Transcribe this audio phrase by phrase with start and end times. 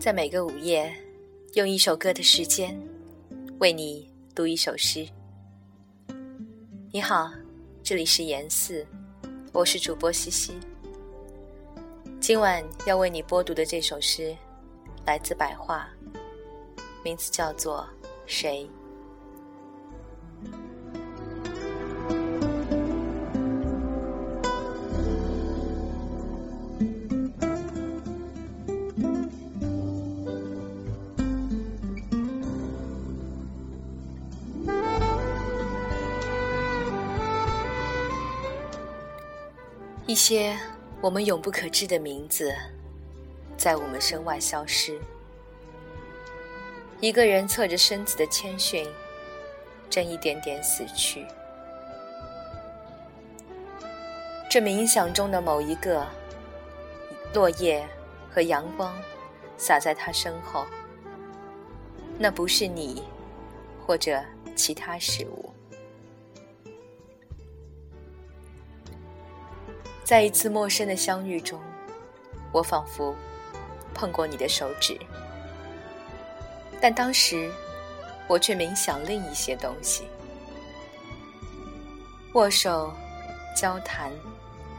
[0.00, 0.90] 在每个午夜，
[1.52, 2.74] 用一首歌的时间，
[3.58, 5.06] 为你读一首诗。
[6.90, 7.30] 你好，
[7.82, 8.86] 这里是言四，
[9.52, 10.54] 我是主播西西。
[12.18, 14.34] 今晚要为你播读的这首诗，
[15.04, 15.90] 来自白话，
[17.04, 17.86] 名字叫做
[18.24, 18.66] 《谁》。
[40.10, 40.58] 一些
[41.00, 42.52] 我们永不可知的名字，
[43.56, 44.98] 在我们身外消失。
[46.98, 48.84] 一个人侧着身子的谦逊，
[49.88, 51.24] 正一点点死去。
[54.50, 56.04] 这冥想中的某一个
[57.32, 57.88] 落叶
[58.28, 58.92] 和阳光，
[59.56, 60.66] 洒在他身后。
[62.18, 63.04] 那不是你，
[63.86, 64.20] 或者
[64.56, 65.39] 其他事物。
[70.10, 71.60] 在一次陌生的相遇中，
[72.50, 73.14] 我仿佛
[73.94, 74.98] 碰过你的手指，
[76.80, 77.48] 但当时
[78.26, 80.02] 我却冥想另一些东西。
[82.34, 82.92] 握手、
[83.56, 84.10] 交谈、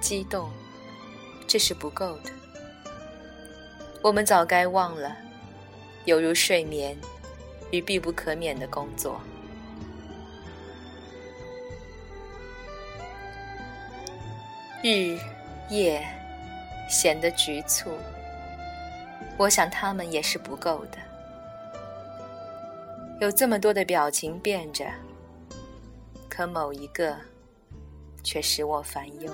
[0.00, 0.50] 激动，
[1.46, 2.32] 这是不够的。
[4.02, 5.16] 我们早该忘了，
[6.06, 6.98] 犹如睡眠
[7.70, 9.20] 与必不可免的工作。
[14.82, 15.18] 日
[15.68, 16.02] 夜
[16.88, 17.90] 显得局促，
[19.36, 20.96] 我想他们也是不够的。
[23.20, 24.86] 有这么多的表情变着，
[26.30, 27.14] 可某一个
[28.24, 29.30] 却使我烦忧。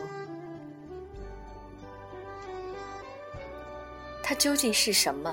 [4.25, 5.33] 他究竟是什么？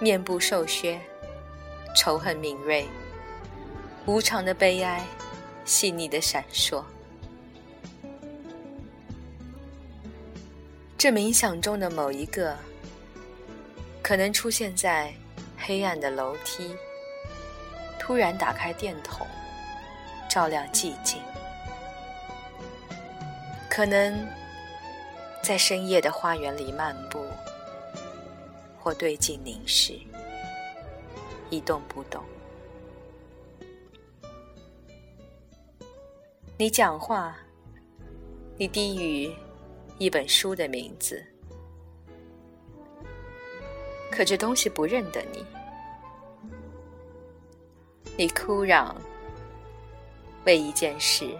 [0.00, 1.00] 面部瘦削，
[1.94, 2.84] 仇恨敏锐，
[4.06, 5.04] 无常的悲哀，
[5.64, 6.82] 细腻的闪烁。
[11.04, 12.56] 这冥想中的某一个，
[14.02, 15.12] 可能出现在
[15.58, 16.74] 黑暗的楼梯，
[18.00, 19.26] 突然打开电筒，
[20.30, 21.20] 照亮寂静；
[23.68, 24.26] 可能
[25.42, 27.22] 在深夜的花园里漫步，
[28.80, 30.00] 或对镜凝视，
[31.50, 32.24] 一动不动。
[36.56, 37.36] 你讲话，
[38.56, 39.30] 你低语。
[39.98, 41.24] 一本书的名字，
[44.10, 45.44] 可这东西不认得你。
[48.16, 48.94] 你哭嚷
[50.44, 51.30] 为一件事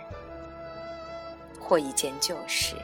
[1.60, 2.76] 或一件旧事。